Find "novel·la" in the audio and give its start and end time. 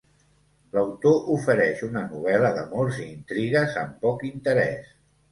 2.05-2.49